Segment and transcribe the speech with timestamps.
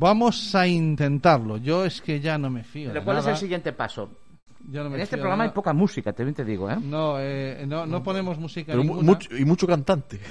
[0.00, 1.58] vamos a intentarlo.
[1.58, 2.90] Yo es que ya no me fío.
[3.04, 4.10] ¿Cuál es el siguiente paso?
[4.72, 6.76] en este programa hay poca música, también te digo, ¿eh?
[6.80, 9.02] No, eh, no, no ponemos música ninguna.
[9.02, 10.20] Mucho, y mucho cantante.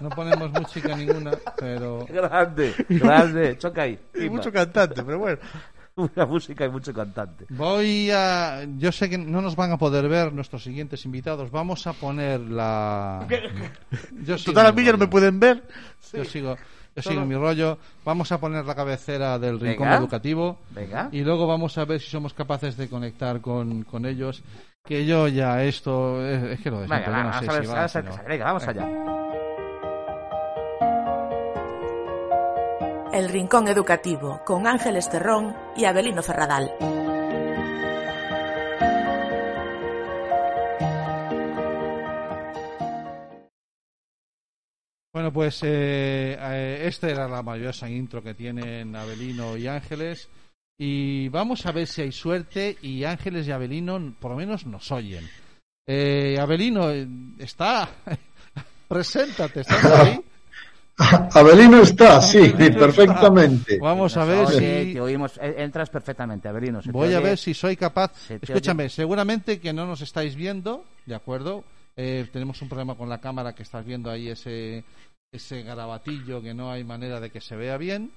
[0.00, 2.06] No ponemos música ninguna, pero...
[2.06, 3.98] Grande, grande, choca ahí.
[4.14, 5.38] Y mucho cantante, pero bueno.
[5.96, 7.44] Una música y mucho cantante.
[7.50, 8.64] Voy a...
[8.78, 11.50] Yo sé que no nos van a poder ver nuestros siguientes invitados.
[11.50, 13.26] Vamos a poner la...
[14.24, 15.68] Yo Total, a mí ya no me pueden ver.
[16.14, 16.56] Yo sigo...
[16.96, 17.78] Yo sigo mi rollo.
[18.04, 20.58] Vamos a poner la cabecera del rincón educativo.
[20.70, 21.08] Venga.
[21.12, 24.42] Y luego vamos a ver si somos capaces de conectar con, con ellos.
[24.84, 26.24] Que yo ya esto.
[26.26, 28.88] Es, que lo de Venga, vamos, a ver, Venga, vamos allá.
[33.12, 36.70] El Rincón Educativo con Ángeles Terrón y Abelino Ferradal.
[45.30, 50.28] Bueno, pues eh, eh, esta era la maravillosa intro que tienen Abelino y Ángeles.
[50.76, 54.90] Y vamos a ver si hay suerte y Ángeles y Abelino por lo menos nos
[54.90, 55.28] oyen.
[55.86, 56.90] Eh, Abelino,
[57.38, 57.88] está.
[58.88, 60.20] Preséntate, ¿estás ahí?
[61.32, 63.78] Abelino está, sí, perfectamente.
[63.78, 64.94] Vamos a ver si.
[64.94, 66.80] Te oímos, entras perfectamente, Abelino.
[66.86, 68.12] Voy a ver si soy capaz.
[68.30, 71.64] Escúchame, seguramente que no nos estáis viendo, ¿de acuerdo?
[71.96, 74.84] Eh, tenemos un problema con la cámara que estás viendo ahí, ese,
[75.32, 78.10] ese garabatillo que no hay manera de que se vea bien.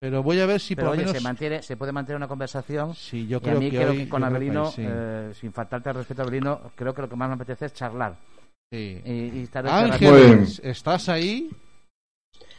[0.00, 1.10] Pero voy a ver si por lo menos...
[1.10, 2.94] se, mantiene, se puede mantener una conversación.
[2.94, 6.24] Sí, yo creo y a mí que con Abelino, eh, sin faltarte al respeto a
[6.24, 8.16] Abelino, creo que lo que más me apetece es charlar.
[8.70, 9.02] Sí.
[9.04, 11.50] Y, Ángel, ¿estás ahí?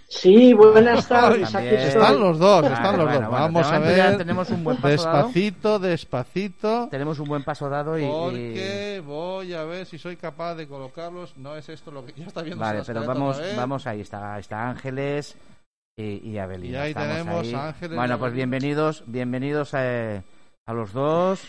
[0.09, 1.53] Sí, buenas tardes.
[1.53, 3.29] están los dos, están los dos.
[3.29, 4.17] Vamos a ver.
[4.17, 6.87] Tenemos un buen paso despacito, despacito.
[6.89, 8.05] Tenemos un buen paso dado y.
[8.05, 11.37] Porque voy a ver si soy capaz de colocarlos.
[11.37, 12.59] No es esto lo que ya está viendo.
[12.59, 14.01] Vale, pero vamos, vamos ahí.
[14.01, 15.37] Está, está Ángeles
[15.95, 17.95] y, y Y ahí tenemos Ángeles.
[17.95, 20.23] Bueno, pues bienvenidos, bienvenidos a,
[20.65, 21.41] a los dos.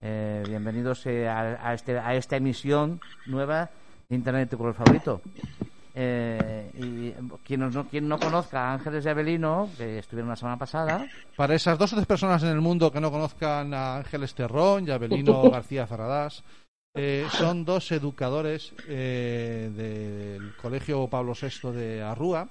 [0.00, 3.70] Eh, bienvenidos eh, a, a, este, a esta emisión nueva
[4.08, 5.22] de Internet tu color favorito.
[5.96, 7.12] Eh, y
[7.44, 11.06] quien no, quien no conozca a Ángeles y Abelino, que estuvieron la semana pasada.
[11.36, 14.88] Para esas dos o tres personas en el mundo que no conozcan a Ángeles Terrón
[14.88, 16.42] y a Abelino García Ferradás,
[16.96, 22.48] eh, son dos educadores eh, del Colegio Pablo VI de Arrúa.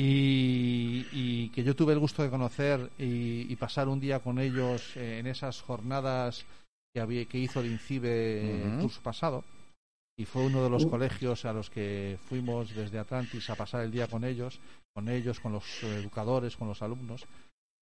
[0.00, 5.26] Y, que yo tuve el gusto de conocer y, pasar un día con ellos en
[5.26, 6.46] esas jornadas
[6.94, 9.42] que, había, que hizo el INCIBE el curso pasado
[10.18, 10.90] y fue uno de los uh.
[10.90, 14.60] colegios a los que fuimos desde Atlantis a pasar el día con ellos,
[14.92, 17.24] con ellos, con los educadores, con los alumnos.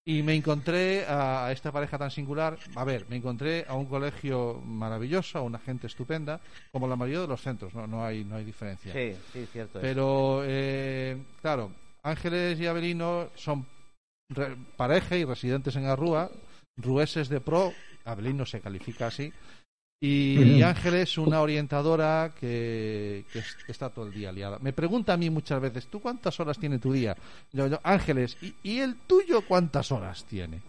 [0.04, 2.58] Y me encontré a, esta pareja tan singular.
[2.76, 6.38] A ver, me encontré a un colegio maravilloso, a una gente estupenda,
[6.70, 8.92] como la mayoría de los centros, no, no, hay, no hay diferencia.
[8.92, 9.80] Sí, sí, cierto.
[9.80, 13.66] Pero, eh, claro, Ángeles y Abelino son
[14.76, 16.30] pareja y residentes en Arrúa,
[16.76, 17.72] rueses de pro,
[18.04, 19.32] Abelino se califica así,
[19.98, 23.24] y, Ángeles, una orientadora que,
[23.66, 24.58] está todo el día liada.
[24.60, 27.16] Me pregunta a mí muchas veces, ¿tú cuántas horas tiene tu día?
[27.52, 30.60] Yo, Ángeles, ¿y, el tuyo cuántas horas tiene?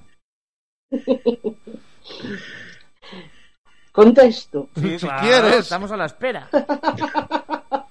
[3.91, 4.69] Contesto.
[4.75, 5.59] si quieres.
[5.59, 6.49] Estamos a la espera.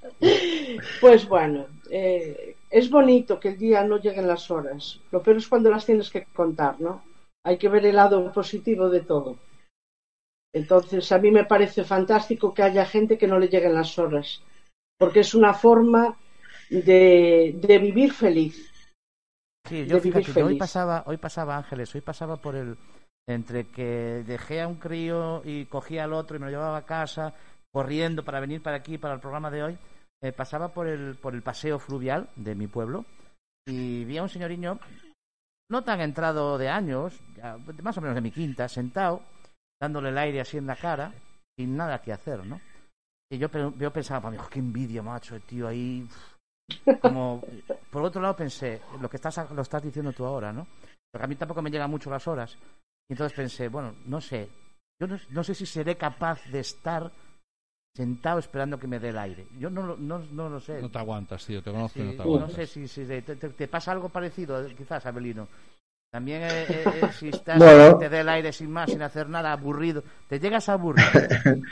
[1.00, 5.00] pues bueno, eh, es bonito que el día no lleguen las horas.
[5.10, 7.02] Lo peor es cuando las tienes que contar, ¿no?
[7.44, 9.36] Hay que ver el lado positivo de todo.
[10.56, 14.42] Entonces, a mí me parece fantástico que haya gente que no le lleguen las horas,
[14.98, 16.16] porque es una forma
[16.70, 18.72] de, vivir feliz.
[19.68, 22.78] Sí, yo fíjate, hoy pasaba, hoy pasaba Ángeles, hoy pasaba por el
[23.28, 26.86] entre que dejé a un crío y cogía al otro y me lo llevaba a
[26.86, 27.34] casa
[27.70, 29.78] corriendo para venir para aquí para el programa de hoy,
[30.22, 33.04] eh, pasaba por el por el paseo fluvial de mi pueblo
[33.66, 34.78] y vi a un señoriño
[35.68, 37.20] no tan entrado de años,
[37.82, 39.22] más o menos de mi quinta, sentado
[39.80, 41.12] dándole el aire así en la cara,
[41.56, 42.60] sin nada que hacer, ¿no?
[43.30, 46.06] Y yo, yo pensaba, mí, qué envidia, macho, el tío ahí.
[47.00, 47.42] Como,
[47.90, 50.66] por otro lado pensé, lo que estás, lo estás diciendo tú ahora, ¿no?
[51.12, 52.56] Porque a mí tampoco me llegan mucho las horas.
[53.08, 54.48] Y entonces pensé, bueno, no sé,
[55.00, 57.10] yo no, sé si seré capaz de estar
[57.94, 59.46] sentado esperando que me dé el aire.
[59.58, 60.80] Yo no, no, no lo sé.
[60.80, 62.50] No te aguantas, tío, te conozco no te aguantas.
[62.50, 65.48] No sé si, si te, te, pasa algo parecido, quizás, Abelino.
[66.10, 67.58] También eh, eh, eh, si estás
[67.98, 71.04] te dé el aire sin más, sin hacer nada, aburrido, te llegas a aburrir.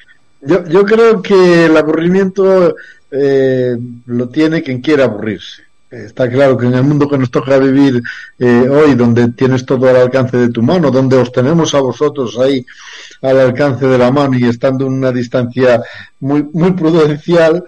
[0.43, 2.75] yo, yo creo que el aburrimiento
[3.11, 5.63] lo tiene quien quiera aburrirse.
[5.89, 8.03] Está claro que en el mundo que nos toca vivir
[8.41, 12.67] hoy, donde tienes todo al alcance de tu mano, donde os tenemos a vosotros ahí
[13.23, 15.81] al alcance de la mano y estando en una distancia
[16.19, 17.65] muy, muy prudencial,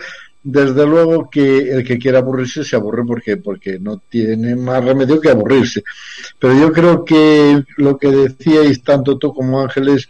[0.48, 5.20] desde luego que el que quiera aburrirse se aburre porque, porque no tiene más remedio
[5.20, 5.82] que aburrirse.
[6.38, 10.08] Pero yo creo que lo que decíais tanto tú como Ángeles,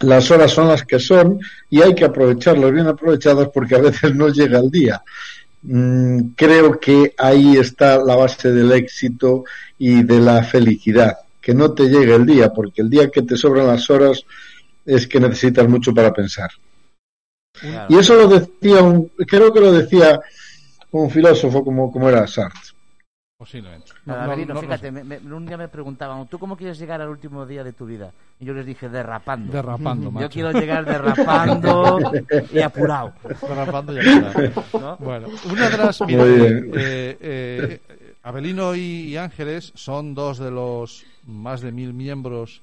[0.00, 1.40] las horas son las que son
[1.70, 5.02] y hay que aprovecharlas bien aprovechadas porque a veces no llega el día.
[5.62, 9.44] Mm, creo que ahí está la base del éxito
[9.78, 11.16] y de la felicidad.
[11.40, 14.26] Que no te llegue el día, porque el día que te sobran las horas
[14.84, 16.50] es que necesitas mucho para pensar.
[17.88, 20.20] Y eso lo decía, un, creo que lo decía
[20.92, 22.78] un filósofo como, como era Sartre.
[23.38, 23.92] Posiblemente.
[24.04, 27.86] No, fíjate, un día me preguntaban, ¿tú cómo quieres llegar al último día de tu
[27.86, 28.12] vida?
[28.40, 29.52] Y yo les dije, derrapando.
[29.52, 32.00] Derrapando, Yo quiero llegar derrapando
[32.52, 33.12] y apurado.
[33.22, 34.96] Derrapando y apurado.
[34.98, 36.00] Bueno, una de las...
[36.00, 37.80] Mira, eh, eh,
[38.24, 42.60] Abelino y Ángeles son dos de los más de mil miembros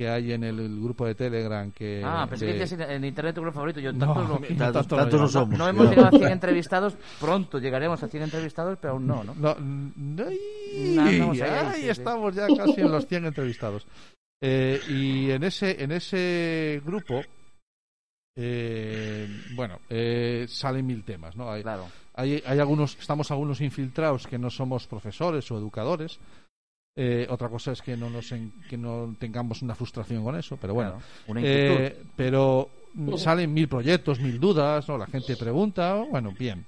[0.00, 3.42] que hay en el, grupo de Telegram que ah pensé que decías en internet tu
[3.42, 3.80] grupo favorito.
[3.80, 6.96] Yo tantos no, no, tanto, no somos no, hemos llegado a 100 entrevistados.
[7.20, 12.80] Pronto llegaremos a 100 entrevistados pero aún no no no, no ahí, estamos ya casi
[12.80, 13.86] en los 100 entrevistados.
[14.42, 17.20] Eh, y en ese en ese grupo
[18.34, 21.88] eh, bueno eh, salen mil temas no hay, claro.
[22.14, 26.18] hay, hay algunos estamos algunos infiltrados que no somos profesores o educadores
[26.96, 28.32] eh, otra cosa es que no nos
[28.68, 31.00] que no tengamos una frustración con eso, pero bueno.
[31.36, 32.68] eh, pero
[33.16, 34.98] salen mil proyectos, mil dudas, ¿no?
[34.98, 36.66] La gente pregunta, bueno, bien.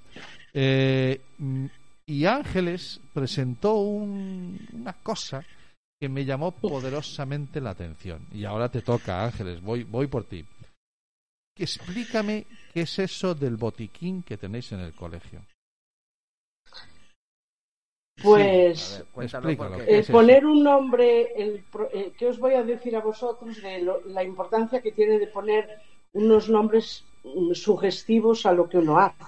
[0.55, 1.21] Eh,
[2.07, 5.45] y Ángeles presentó una cosa
[6.01, 8.27] que me llamó poderosamente la atención.
[8.33, 10.45] Y ahora te toca, Ángeles, voy, voy por ti.
[11.57, 15.43] Explícame qué es eso del botiquín que tenéis en el colegio.
[18.23, 19.05] Pues
[20.11, 24.81] poner un nombre, el, eh, ¿qué os voy a decir a vosotros de la importancia
[24.81, 25.79] que tiene de poner
[26.13, 29.25] unos nombres mm, sugestivos a lo que uno hace?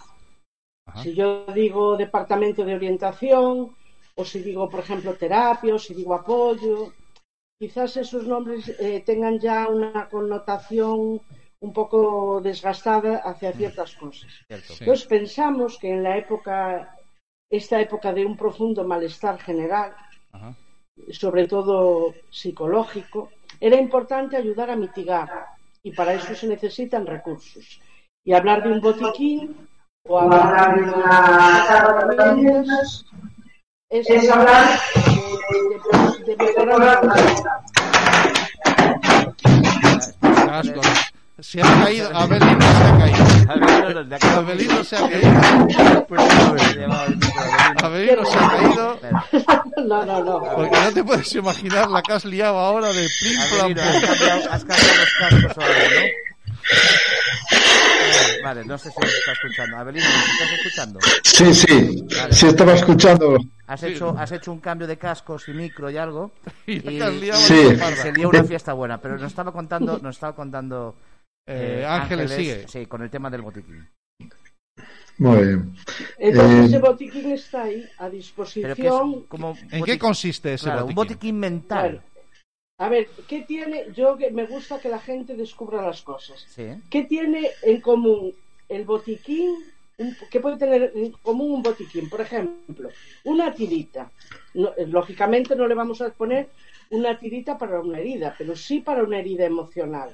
[1.02, 3.74] Si yo digo departamento de orientación,
[4.14, 6.92] o si digo, por ejemplo, terapia, o si digo apoyo,
[7.58, 11.20] quizás esos nombres eh, tengan ya una connotación
[11.60, 13.54] un poco desgastada hacia mm.
[13.54, 14.30] ciertas cosas.
[14.48, 16.96] Entonces pensamos que en la época
[17.56, 19.94] esta época de un profundo malestar general,
[21.10, 23.30] sobre todo psicológico,
[23.60, 25.46] era importante ayudar a mitigar
[25.82, 27.80] y para eso se necesitan recursos.
[28.24, 29.68] Y hablar de un botiquín
[30.06, 32.80] o hablar de una
[33.90, 34.80] es, hablar
[36.26, 37.00] de, mejorar
[41.44, 43.24] se ha caído, Abelino se ha caído.
[44.38, 45.28] Abelino se ha caído.
[47.82, 49.00] Abelino se ha caído.
[49.86, 50.40] No, no, no.
[50.56, 53.74] Porque no te puedes imaginar la que has liado ahora de plim plam
[54.50, 56.06] Has cambiado los cascos ahora, ¿no?
[58.42, 59.76] Vale, no sé si me está escuchando.
[59.76, 61.00] Abelino, ¿me estás escuchando?
[61.24, 62.06] Sí, sí.
[62.30, 63.36] Sí, estaba escuchando.
[63.66, 66.32] Has hecho, has hecho un cambio de cascos y micro y algo.
[66.66, 67.76] Y, y, sí.
[68.00, 68.98] se lió una fiesta buena.
[68.98, 70.96] Pero nos estaba contando, nos estaba contando
[71.46, 72.68] eh, eh, Ángeles, sigue.
[72.68, 73.86] Sí, con el tema del botiquín.
[75.18, 75.74] Muy bien.
[76.18, 79.26] Entonces eh, ese botiquín está ahí a disposición.
[79.70, 80.88] ¿En qué consiste ese botiquín?
[80.88, 82.02] Un botiquín mental.
[82.78, 83.92] a ver, ¿qué tiene?
[83.94, 86.46] Yo que me gusta que la gente descubra las cosas.
[86.90, 88.32] ¿Qué tiene en común
[88.68, 89.54] el botiquín?
[90.30, 92.08] ¿Qué puede tener en común un botiquín?
[92.08, 92.88] Por ejemplo,
[93.24, 94.10] una tirita.
[94.54, 96.48] lógicamente no le vamos a poner
[96.90, 100.10] una tirita para una herida, pero sí para una herida emocional.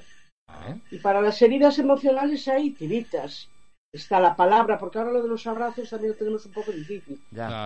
[0.91, 3.49] Y para las heridas emocionales hay tiritas.
[3.93, 7.21] Está la palabra, porque ahora lo de los abrazos también lo tenemos un poco difícil.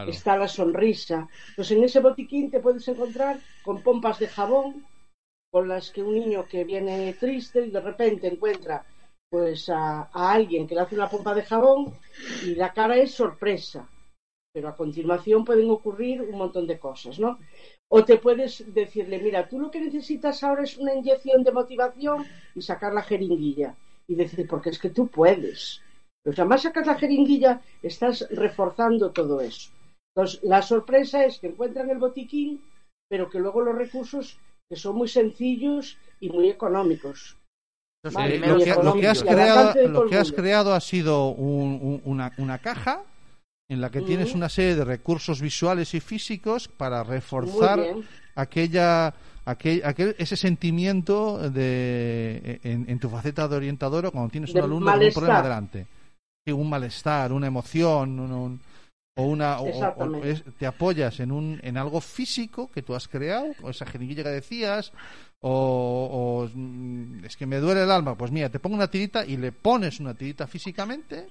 [0.09, 1.27] Está la sonrisa.
[1.55, 4.85] Pues en ese botiquín te puedes encontrar con pompas de jabón,
[5.51, 8.85] con las que un niño que viene triste y de repente encuentra
[9.29, 11.93] pues a, a alguien que le hace una pompa de jabón
[12.43, 13.87] y la cara es sorpresa.
[14.55, 17.39] Pero a continuación pueden ocurrir un montón de cosas, ¿no?
[17.89, 22.25] O te puedes decirle, mira, tú lo que necesitas ahora es una inyección de motivación
[22.55, 23.75] y sacar la jeringuilla.
[24.07, 25.81] Y decir, porque es que tú puedes.
[26.23, 29.71] Pero además sacas la jeringuilla, estás reforzando todo eso.
[30.15, 32.61] Entonces, la sorpresa es que encuentran el botiquín,
[33.09, 37.37] pero que luego los recursos que son muy sencillos y muy económicos.
[38.05, 43.03] lo, que, has creado, lo que has creado ha sido una, una caja
[43.69, 47.79] en la que tienes una serie de recursos visuales y físicos para reforzar
[48.35, 49.13] aquella
[49.45, 55.13] aquel, ese sentimiento de en, tu faceta de orientador cuando tienes un alumno con un
[55.13, 55.87] problema delante
[56.47, 58.59] un malestar una emoción
[59.17, 59.57] o una
[60.59, 64.29] te apoyas en un en algo físico que tú has creado o esa jeringuilla que
[64.29, 64.91] decías
[65.47, 68.15] o, o, mm, es que me duele el alma.
[68.15, 71.27] Pues mira te pongo una tirita y le pones una tirita físicamente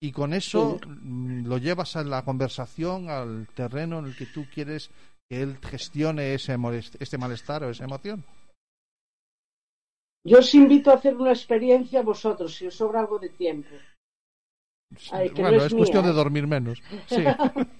[0.00, 4.46] y con eso mm, lo llevas a la conversación, al terreno en el que tú
[4.52, 4.90] quieres
[5.28, 6.56] que él gestione ese
[6.98, 8.24] este malestar o esa emoción.
[10.24, 13.74] Yo os invito a hacer una experiencia vosotros, si os sobra algo de tiempo.
[15.36, 16.82] bueno, es, cuestión de dormir menos.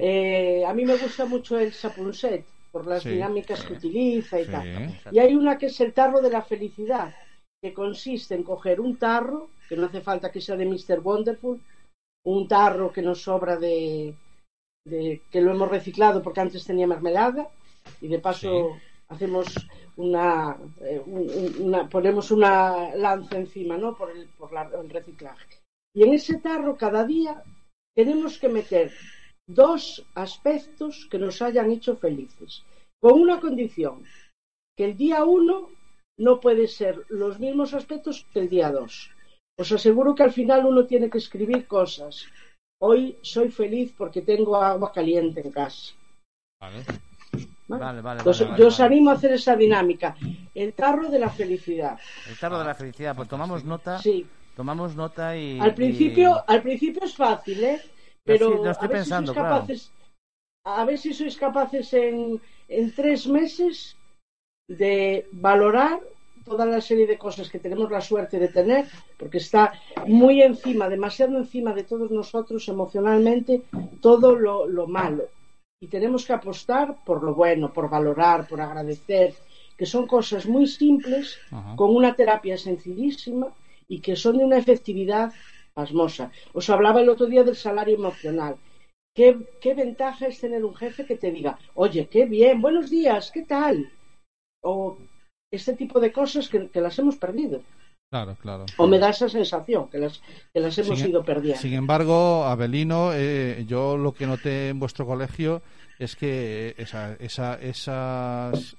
[0.00, 5.00] Eh, a mí me gusta mucho el Sapunset por las dinámicas que utiliza y tal.
[5.10, 7.12] Y hay una que es el tarro de la felicidad,
[7.60, 11.00] que consiste en coger un tarro, que no hace falta que sea de Mr.
[11.00, 11.60] Wonderful,
[12.24, 14.14] un tarro que nos sobra de,
[14.84, 17.48] que lo hemos reciclado porque antes tenía mermelada
[18.00, 18.76] y de paso
[19.08, 19.46] hacemos
[19.96, 25.60] una, eh, una, ponemos una lanza encima no por el, por el reciclaje
[25.94, 27.42] y en ese tarro cada día
[27.94, 28.92] tenemos que meter
[29.46, 32.64] dos aspectos que nos hayan hecho felices
[33.00, 34.04] con una condición
[34.76, 35.70] que el día uno
[36.18, 39.10] no puede ser los mismos aspectos que el día dos
[39.56, 42.28] os aseguro que al final uno tiene que escribir cosas
[42.80, 45.94] Hoy soy feliz porque tengo agua caliente en casa.
[46.60, 46.84] Vale.
[47.66, 48.22] Vale, vale,
[48.56, 50.16] yo os animo a hacer esa dinámica.
[50.54, 51.98] El tarro de la felicidad.
[52.26, 53.14] El tarro de la felicidad.
[53.14, 53.98] Pues tomamos nota.
[53.98, 54.26] Sí.
[54.56, 55.58] Tomamos nota y.
[55.60, 57.82] Al principio, al principio es fácil, ¿eh?
[58.24, 59.92] Pero a ver si sois capaces.
[60.64, 63.97] A ver si sois capaces en, en tres meses
[64.68, 66.00] de valorar
[66.44, 68.86] toda la serie de cosas que tenemos la suerte de tener,
[69.18, 69.72] porque está
[70.06, 73.62] muy encima, demasiado encima de todos nosotros emocionalmente,
[74.00, 75.24] todo lo, malo.
[75.80, 79.34] Y tenemos que apostar por lo bueno, por valorar, por agradecer,
[79.76, 81.38] que son cosas muy simples,
[81.76, 83.48] con una terapia sencillísima
[83.86, 85.32] y que son de una efectividad
[85.72, 86.32] pasmosa.
[86.52, 88.56] Os hablaba el otro día del salario emocional.
[89.14, 93.30] ¿Qué, qué ventaja es tener un jefe que te diga, oye, qué bien, buenos días,
[93.32, 93.90] ¿qué tal?
[94.62, 94.98] O
[95.50, 97.62] este tipo de cosas que, las hemos perdido.
[98.10, 98.64] Claro, claro.
[98.78, 100.22] O me da esa sensación que las,
[100.52, 101.60] que las hemos ido perdiendo.
[101.60, 105.62] Sin embargo, Abelino, eh, yo lo que noté en vuestro colegio
[105.98, 108.76] es que esa, esa, esas,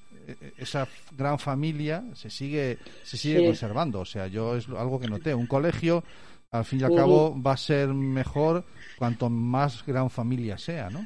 [0.58, 4.00] esa gran familia se sigue, se sigue conservando.
[4.00, 5.36] O sea, yo es algo que noté.
[5.36, 6.04] Un colegio,
[6.52, 8.66] al fin y al cabo, va a ser mejor
[8.98, 11.06] cuanto más gran familia sea, ¿no?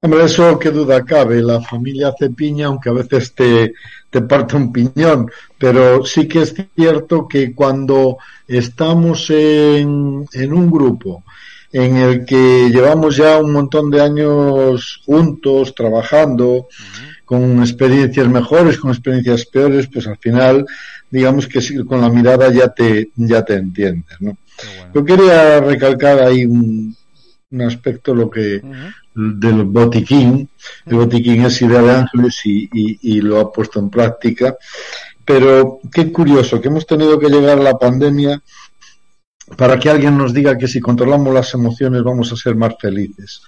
[0.00, 1.42] Hombre, eso qué duda cabe.
[1.42, 3.74] La familia hace piña, aunque a veces te,
[4.10, 5.30] te parte un piñón.
[5.58, 11.24] Pero sí que es cierto que cuando estamos en, en un grupo
[11.72, 16.68] en el que llevamos ya un montón de años juntos, trabajando,
[17.24, 20.64] con experiencias mejores, con experiencias peores, pues al final,
[21.10, 24.36] digamos que con la mirada ya te, ya te entiendes, ¿no?
[24.94, 26.96] Yo quería recalcar ahí un,
[27.50, 28.60] un aspecto lo que
[29.14, 30.48] del botiquín.
[30.86, 34.56] El botiquín es idea de Ángeles y, y, lo ha puesto en práctica.
[35.24, 38.42] Pero qué curioso que hemos tenido que llegar a la pandemia
[39.56, 43.42] para que alguien nos diga que si controlamos las emociones vamos a ser más felices.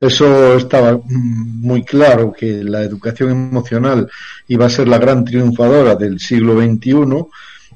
[0.00, 4.08] Eso estaba muy claro que la educación emocional
[4.48, 7.26] iba a ser la gran triunfadora del siglo XXI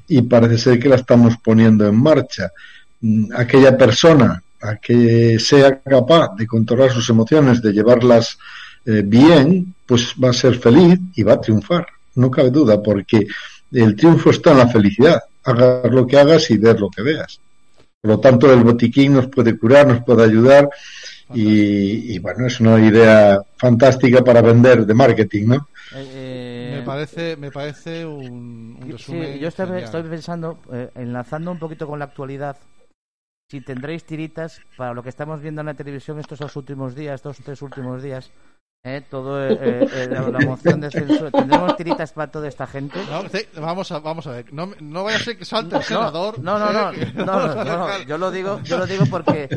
[0.09, 2.51] y parece ser que la estamos poniendo en marcha.
[3.35, 8.37] Aquella persona a que sea capaz de controlar sus emociones, de llevarlas
[8.85, 11.87] eh, bien, pues va a ser feliz y va a triunfar.
[12.15, 13.27] No cabe duda, porque
[13.71, 15.21] el triunfo está en la felicidad.
[15.43, 17.39] Hagas lo que hagas y ver lo que veas.
[18.01, 20.69] Por lo tanto, el botiquín nos puede curar, nos puede ayudar
[21.33, 25.67] y, bueno, es una idea fantástica para vender de marketing, ¿no?
[25.93, 29.37] Eh, eh, me parece, me parece un, resumen.
[29.37, 30.59] yo estoy, estoy pensando,
[30.95, 32.57] enlazando un poquito con la actualidad,
[33.49, 37.15] si tendréis tiritas para lo que estamos viendo en la televisión estos dos últimos días,
[37.15, 38.31] estos tres últimos días,
[38.83, 39.01] ¿eh?
[39.09, 41.31] todo eh, eh, la, moción de censura.
[41.31, 42.99] ¿Tendremos tiritas para toda esta gente?
[43.59, 44.53] vamos, a, vamos a ver.
[44.53, 46.37] No, no vaya a ser que salte el senador.
[46.43, 46.91] No, no, no.
[47.25, 49.49] no, yo, lo digo, yo lo digo porque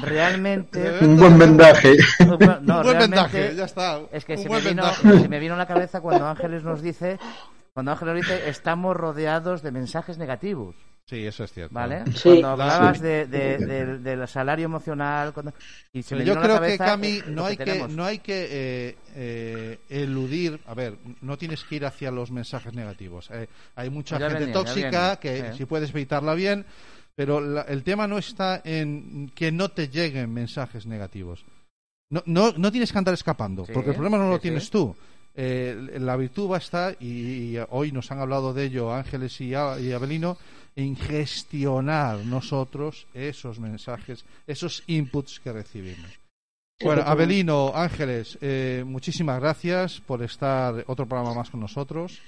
[0.00, 0.98] realmente.
[1.00, 1.96] Un buen vendaje.
[2.20, 4.00] un buen vendaje, ya está.
[4.12, 7.18] Es que se me, vino, se me vino a la cabeza cuando Ángeles nos dice.
[7.72, 10.76] Cuando Ángeles nos dice, estamos rodeados de mensajes negativos.
[11.10, 11.74] Sí, eso es cierto.
[11.74, 12.04] ¿Vale?
[12.22, 15.34] Cuando hablabas de, del salario emocional.
[15.92, 20.60] Y se yo creo que, Cami, no hay que, no hay que eh, eludir.
[20.66, 23.28] A ver, no tienes que ir hacia los mensajes negativos.
[23.32, 26.64] Eh, hay mucha gente tóxica que si puedes evitarla bien,
[27.16, 31.44] pero el tema no está en que no te lleguen mensajes negativos.
[32.08, 34.94] No, no, no tienes que andar escapando, porque el problema no lo tienes tú.
[35.34, 39.50] Eh, la virtud va a estar, y, hoy nos han hablado de ello Ángeles y,
[39.50, 40.36] y Abelino,
[40.76, 46.20] en gestionar nosotros esos mensajes, esos inputs que recibimos.
[46.82, 52.20] Bueno, Abelino, Ángeles, eh, muchísimas gracias por estar otro programa más con nosotros.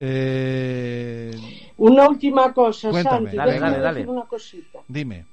[0.00, 1.32] Eh...
[1.78, 3.32] Una última cosa, Cuéntame.
[3.32, 4.06] Santi, Dale, dale, dale.
[4.06, 4.80] una cosita.
[4.86, 5.26] Dime.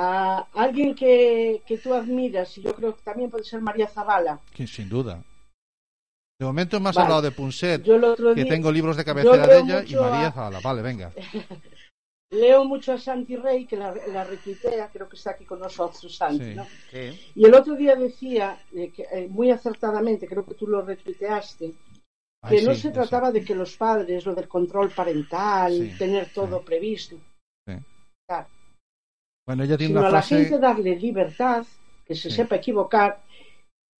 [0.00, 4.38] A alguien que, que tú admiras, y yo creo que también puede ser María Zavala.
[4.54, 5.20] Que sin duda.
[6.38, 7.04] De momento me has Vale.
[7.06, 10.32] hablado de Punset, otro que día tengo libros de cabecera de ella, y María a-
[10.32, 10.60] Zavala.
[10.60, 11.12] Vale, venga.
[12.30, 16.14] leo mucho a Santi Rey, que la, la retuitea, creo que está aquí con nosotros,
[16.14, 16.54] Santi, Sí.
[16.54, 16.64] ¿no?
[16.92, 17.32] Sí.
[17.34, 21.66] Y el otro día decía, eh, que, eh, muy acertadamente, creo que tú lo retuiteaste,
[22.48, 25.98] que Ay, no sí, se trataba de que los padres, lo del control parental, Sí,
[25.98, 26.64] tener todo sí.
[26.66, 27.16] previsto,
[29.48, 30.44] Bueno, ella tiene sino una a la frase.
[30.44, 31.64] gente darle libertad,
[32.06, 32.36] que se Sí.
[32.36, 33.22] sepa equivocar.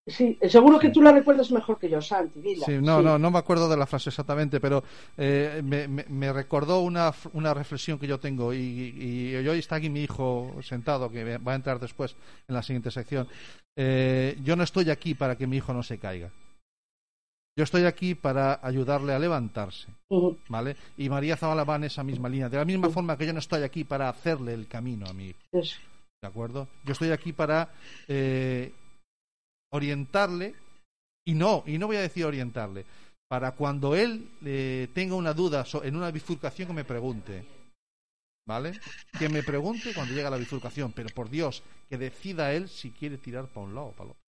[0.06, 2.66] Sí, seguro que tú la recuerdas mejor que yo, Santi, dila.
[2.66, 3.04] Sí, no, Sí.
[3.04, 4.84] no, no me acuerdo de la frase exactamente, pero
[5.16, 9.58] eh, me, me- me recordó una, una reflexión que yo tengo y, y, y hoy
[9.58, 12.14] está aquí mi hijo sentado, que va a entrar después
[12.46, 13.26] en la siguiente sección.
[13.74, 16.28] Eh, yo no estoy aquí para que mi hijo no se caiga.
[17.58, 19.88] Yo estoy aquí para ayudarle a levantarse.
[20.48, 20.76] ¿vale?
[20.96, 22.48] Y María Zavala va en esa misma línea.
[22.48, 25.30] De la misma forma que yo no estoy aquí para hacerle el camino a mi
[25.30, 25.40] hijo.
[25.50, 26.68] ¿De acuerdo?
[26.84, 27.74] Yo estoy aquí para
[28.06, 28.72] eh,
[29.72, 30.54] orientarle,
[31.26, 32.86] y no, y no voy a decir orientarle,
[33.26, 37.44] para cuando él eh, tenga una duda en una bifurcación que me pregunte.
[38.46, 38.78] ¿Vale?
[39.18, 42.92] Que me pregunte cuando llegue a la bifurcación, pero por Dios, que decida él si
[42.92, 44.22] quiere tirar para un lado o para el otro.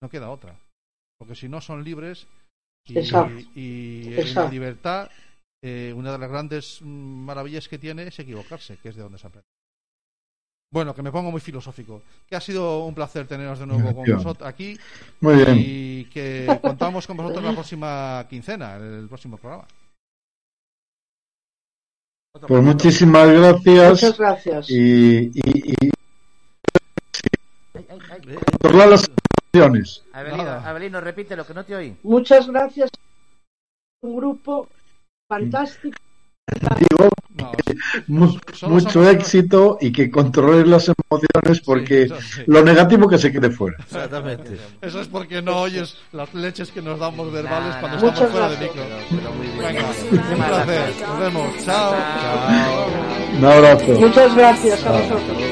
[0.00, 0.58] No queda otra.
[1.22, 2.26] Porque si no son libres
[2.84, 2.98] y,
[3.54, 5.08] y en la libertad,
[5.62, 6.84] eh, una de las grandes mm,
[7.24, 9.46] maravillas que tiene es equivocarse, que es de donde se aprende.
[10.72, 12.02] Bueno, que me pongo muy filosófico.
[12.28, 14.76] Que ha sido un placer teneros de nuevo con vosotros aquí
[15.20, 15.56] Muy bien.
[15.60, 19.68] y que contamos con vosotros la próxima quincena, en el próximo programa.
[22.48, 23.90] Pues muchísimas gracias.
[23.90, 24.70] Muchas gracias.
[24.70, 25.90] Y, y, y
[27.74, 28.38] Ay, ay,
[28.72, 29.14] ay.
[29.52, 30.02] Emociones.
[30.12, 30.50] Abelino.
[30.50, 31.96] Abelino, repite lo que no te oí.
[32.02, 32.90] Muchas gracias.
[34.02, 34.68] Un grupo
[35.28, 35.96] fantástico.
[36.78, 37.52] Digo, No,
[38.08, 42.42] mucho somos- éxito y que controles las emociones porque eso sí.
[42.46, 43.76] lo negativo que se quede fuera.
[43.78, 44.58] Exactamente.
[44.80, 48.08] Eso es porque no oyes las leches que nos damos verbales Nah, cuando nah.
[48.08, 48.82] estamos fuera de micro.
[48.82, 49.58] Pero, pero muy bien.
[49.58, 50.66] Venga, Muchísimas un placer.
[50.66, 51.08] gracias.
[51.08, 51.64] Nos vemos.
[51.64, 51.92] Chao.
[51.92, 52.86] Chao.
[53.38, 53.92] Un abrazo.
[54.00, 55.51] Muchas gracias a vosotros.